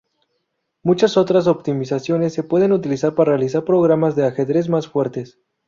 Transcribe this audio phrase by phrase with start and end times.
[0.81, 5.37] Muchas otras optimizaciones se pueden utilizar para realizar programas de ajedrez más fuertes.